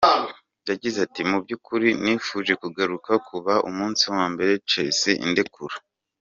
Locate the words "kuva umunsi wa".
3.27-4.25